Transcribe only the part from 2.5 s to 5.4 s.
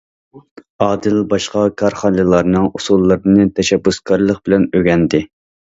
ئۇسۇللىرىنى تەشەببۇسكارلىق بىلەن ئۆگەندى.